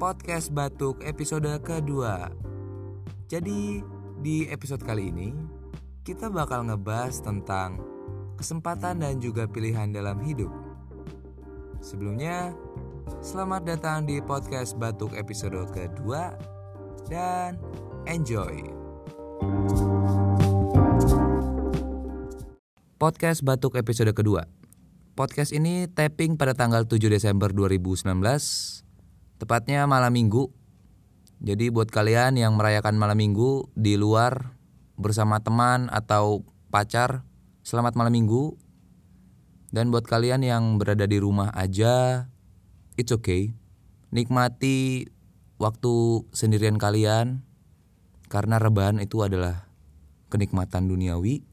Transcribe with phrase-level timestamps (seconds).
[0.00, 2.32] podcast batuk episode kedua.
[3.28, 3.84] Jadi
[4.24, 5.28] di episode kali ini
[6.08, 7.84] kita bakal ngebahas tentang
[8.40, 10.48] kesempatan dan juga pilihan dalam hidup.
[11.84, 12.56] Sebelumnya,
[13.20, 16.32] selamat datang di podcast batuk episode kedua
[17.12, 17.60] dan
[18.08, 18.72] enjoy.
[22.96, 24.48] Podcast batuk episode kedua.
[25.12, 28.88] Podcast ini tapping pada tanggal 7 Desember 2019
[29.40, 30.52] Tepatnya malam minggu.
[31.40, 34.52] Jadi buat kalian yang merayakan malam minggu di luar
[35.00, 37.24] bersama teman atau pacar,
[37.64, 38.52] selamat malam minggu.
[39.72, 42.28] Dan buat kalian yang berada di rumah aja,
[43.00, 43.56] it's okay.
[44.12, 45.08] Nikmati
[45.56, 47.40] waktu sendirian kalian
[48.28, 49.72] karena rebahan itu adalah
[50.28, 51.48] kenikmatan duniawi.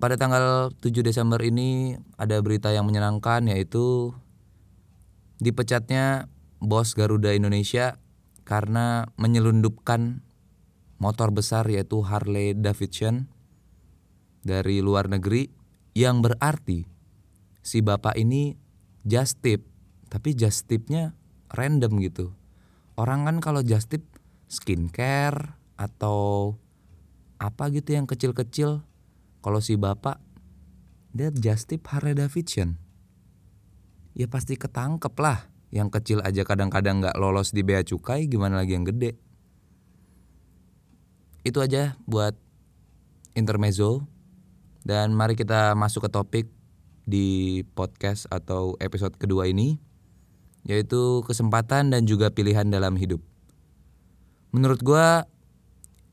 [0.00, 4.16] Pada tanggal 7 Desember ini ada berita yang menyenangkan yaitu
[5.42, 6.30] Dipecatnya
[6.62, 7.98] bos Garuda Indonesia
[8.46, 10.22] karena menyelundupkan
[11.02, 13.26] motor besar yaitu Harley Davidson
[14.46, 15.50] dari luar negeri
[15.98, 16.86] yang berarti
[17.58, 18.54] si bapak ini
[19.02, 19.66] just tip
[20.06, 21.18] tapi just tipnya
[21.50, 22.38] random gitu.
[22.94, 24.06] Orang kan kalau just tip
[24.46, 26.54] skincare atau
[27.42, 28.86] apa gitu yang kecil-kecil
[29.42, 30.22] kalau si bapak
[31.10, 32.81] dia just tip Harley Davidson
[34.12, 35.48] ya pasti ketangkep lah.
[35.72, 39.16] Yang kecil aja kadang-kadang nggak lolos di bea cukai, gimana lagi yang gede.
[41.42, 42.36] Itu aja buat
[43.32, 44.04] intermezzo.
[44.82, 46.46] Dan mari kita masuk ke topik
[47.06, 49.78] di podcast atau episode kedua ini,
[50.66, 53.22] yaitu kesempatan dan juga pilihan dalam hidup.
[54.50, 55.06] Menurut gue,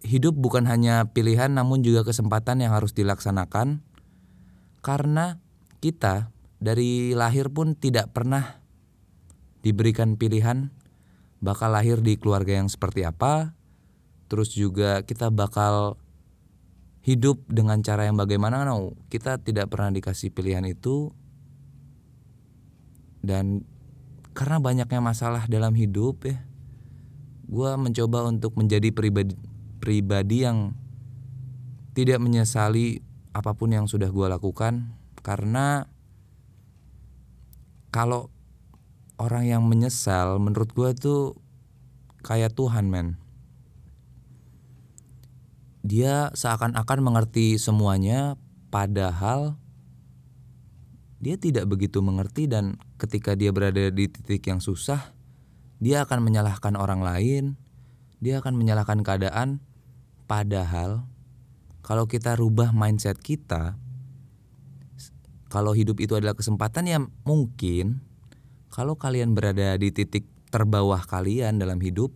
[0.06, 3.82] hidup bukan hanya pilihan namun juga kesempatan yang harus dilaksanakan,
[4.86, 5.42] karena
[5.84, 8.60] kita dari lahir pun tidak pernah
[9.64, 10.72] diberikan pilihan
[11.40, 13.56] bakal lahir di keluarga yang seperti apa,
[14.28, 15.96] terus juga kita bakal
[17.00, 21.16] hidup dengan cara yang bagaimana, no, kita tidak pernah dikasih pilihan itu,
[23.24, 23.64] dan
[24.36, 26.44] karena banyaknya masalah dalam hidup ya,
[27.48, 29.36] gue mencoba untuk menjadi pribadi
[29.80, 30.76] pribadi yang
[31.96, 33.00] tidak menyesali
[33.32, 34.96] apa pun yang sudah gue lakukan.
[35.20, 35.88] Karena
[37.90, 38.30] kalau
[39.20, 41.22] orang yang menyesal menurut gue tuh
[42.24, 43.18] kayak Tuhan men.
[45.84, 48.36] Dia seakan-akan mengerti semuanya
[48.70, 49.58] padahal
[51.20, 55.12] dia tidak begitu mengerti dan ketika dia berada di titik yang susah
[55.80, 57.60] dia akan menyalahkan orang lain
[58.20, 59.64] dia akan menyalahkan keadaan.
[60.30, 61.10] Padahal
[61.82, 63.80] kalau kita rubah mindset kita
[65.50, 68.06] kalau hidup itu adalah kesempatan ya mungkin.
[68.70, 72.14] Kalau kalian berada di titik terbawah kalian dalam hidup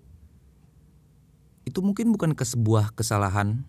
[1.65, 3.65] itu mungkin bukan ke sebuah kesalahan.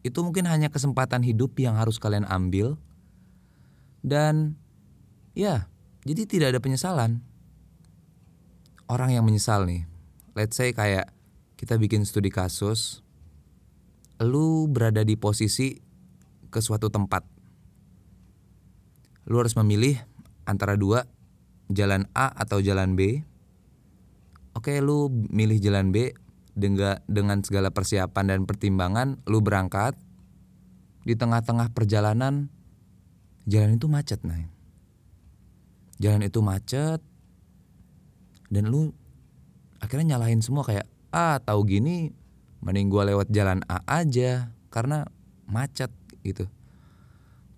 [0.00, 2.80] Itu mungkin hanya kesempatan hidup yang harus kalian ambil.
[4.00, 4.56] Dan
[5.36, 5.68] ya
[6.08, 7.20] jadi tidak ada penyesalan.
[8.88, 9.84] Orang yang menyesal nih
[10.36, 11.08] let's say kayak
[11.56, 13.00] kita bikin studi kasus
[14.20, 15.80] lu berada di posisi
[16.52, 17.24] ke suatu tempat
[19.26, 19.98] lu harus memilih
[20.46, 21.04] antara dua
[21.70, 23.26] jalan A atau jalan B.
[24.54, 26.14] Oke lu milih jalan B
[26.56, 29.98] dengan dengan segala persiapan dan pertimbangan lu berangkat.
[31.06, 32.50] Di tengah-tengah perjalanan
[33.46, 34.42] jalan itu macet nah
[35.96, 37.00] jalan itu macet
[38.50, 38.92] dan lu
[39.80, 42.12] akhirnya nyalahin semua kayak ah tahu gini
[42.60, 45.06] mending gua lewat jalan A aja karena
[45.46, 45.88] macet
[46.26, 46.50] gitu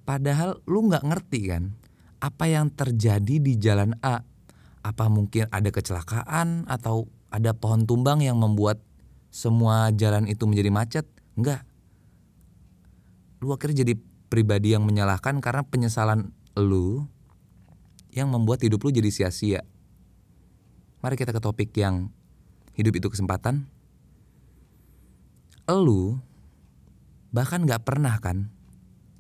[0.09, 1.77] Padahal lu nggak ngerti kan
[2.25, 4.25] apa yang terjadi di jalan A.
[4.81, 8.81] Apa mungkin ada kecelakaan atau ada pohon tumbang yang membuat
[9.29, 11.05] semua jalan itu menjadi macet?
[11.37, 11.61] Enggak.
[13.45, 14.01] Lu akhirnya jadi
[14.33, 17.05] pribadi yang menyalahkan karena penyesalan lu
[18.09, 19.61] yang membuat hidup lu jadi sia-sia.
[21.05, 22.09] Mari kita ke topik yang
[22.73, 23.69] hidup itu kesempatan.
[25.69, 26.17] Lu
[27.29, 28.49] bahkan gak pernah kan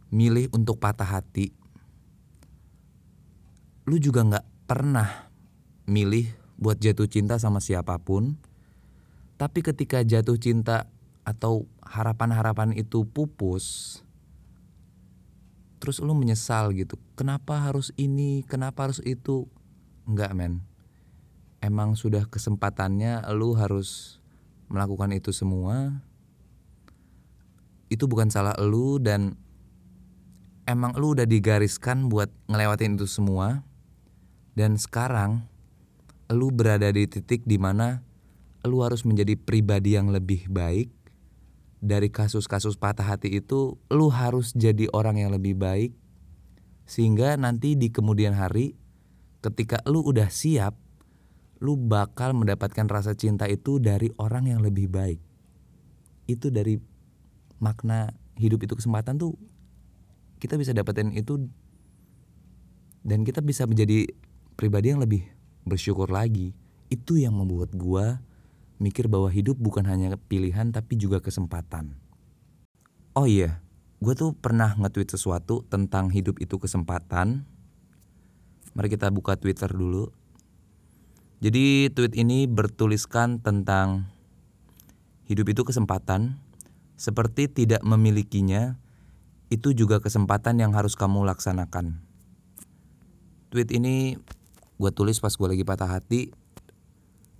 [0.08, 1.52] milih untuk patah hati,
[3.88, 5.32] lu juga nggak pernah
[5.88, 6.28] milih
[6.60, 8.36] buat jatuh cinta sama siapa pun.
[9.38, 10.90] Tapi ketika jatuh cinta
[11.22, 14.00] atau harapan-harapan itu pupus,
[15.78, 16.98] terus lu menyesal gitu.
[17.14, 18.42] Kenapa harus ini?
[18.44, 19.46] Kenapa harus itu?
[20.04, 20.60] Enggak men.
[21.62, 24.18] Emang sudah kesempatannya lu harus
[24.68, 26.02] melakukan itu semua.
[27.88, 29.38] Itu bukan salah lu dan
[30.68, 33.64] emang lu udah digariskan buat ngelewatin itu semua
[34.52, 35.48] dan sekarang
[36.28, 38.04] lu berada di titik di mana
[38.68, 40.92] lu harus menjadi pribadi yang lebih baik.
[41.78, 45.94] Dari kasus-kasus patah hati itu lu harus jadi orang yang lebih baik.
[46.84, 48.76] Sehingga nanti di kemudian hari
[49.40, 50.76] ketika lu udah siap
[51.62, 55.22] lu bakal mendapatkan rasa cinta itu dari orang yang lebih baik.
[56.28, 56.76] Itu dari
[57.62, 59.38] makna hidup itu kesempatan tuh
[60.38, 61.50] kita bisa dapetin itu
[63.02, 64.10] dan kita bisa menjadi
[64.58, 65.26] pribadi yang lebih
[65.66, 66.54] bersyukur lagi
[66.88, 68.22] itu yang membuat gua
[68.78, 71.98] mikir bahwa hidup bukan hanya pilihan tapi juga kesempatan.
[73.18, 73.58] Oh iya,
[73.98, 77.42] gue tuh pernah nge-tweet sesuatu tentang hidup itu kesempatan.
[78.78, 80.14] Mari kita buka Twitter dulu.
[81.42, 84.10] Jadi tweet ini bertuliskan tentang
[85.26, 86.38] hidup itu kesempatan,
[86.98, 88.78] seperti tidak memilikinya,
[89.48, 92.00] itu juga kesempatan yang harus kamu laksanakan.
[93.48, 94.20] Tweet ini
[94.76, 96.32] gue tulis pas gue lagi patah hati.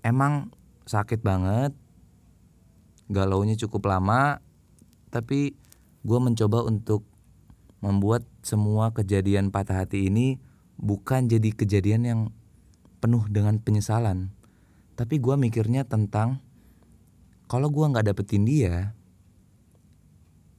[0.01, 0.49] Emang
[0.89, 1.77] sakit banget
[3.13, 4.41] galaunya cukup lama
[5.13, 5.57] tapi
[6.05, 7.05] gue mencoba untuk
[7.81, 10.37] membuat semua kejadian patah hati ini
[10.77, 12.21] bukan jadi kejadian yang
[13.01, 14.33] penuh dengan penyesalan
[14.97, 16.41] tapi gue mikirnya tentang
[17.49, 18.93] kalau gue nggak dapetin dia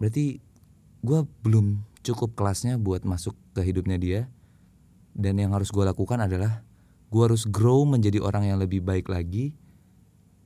[0.01, 0.41] berarti
[0.99, 4.21] gue belum cukup kelasnya buat masuk ke hidupnya dia.
[5.15, 6.63] Dan yang harus gue lakukan adalah
[7.09, 9.57] gue harus grow menjadi orang yang lebih baik lagi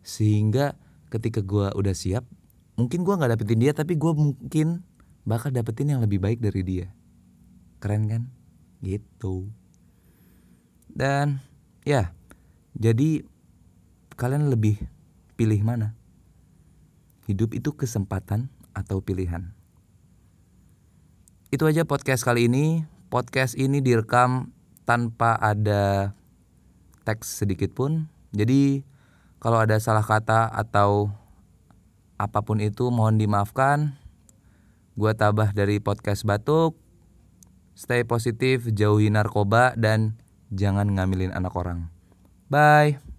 [0.03, 0.75] sehingga
[1.11, 2.23] ketika gue udah siap
[2.79, 4.81] mungkin gue nggak dapetin dia tapi gue mungkin
[5.27, 6.87] bakal dapetin yang lebih baik dari dia.
[7.83, 8.23] Keren kan?
[8.79, 9.51] Gitu.
[10.87, 11.43] Dan
[11.83, 12.15] ya
[12.73, 13.21] jadi
[14.15, 14.79] kalian lebih
[15.35, 15.93] pilih mana?
[17.27, 19.53] Hidup itu kesempatan atau pilihan
[21.53, 24.49] itu aja podcast kali ini podcast ini direkam
[24.89, 26.17] tanpa ada
[27.05, 28.81] teks sedikit pun jadi
[29.37, 31.13] kalau ada salah kata atau
[32.15, 33.99] apa pun itu mohon dimaafkan.
[34.95, 36.79] Gua tabah dari podcast Batuk.
[37.75, 40.15] Stay positif, jauhi narkoba dan
[40.53, 41.91] jangan ngambilin anak orang.
[42.47, 43.12] Bye.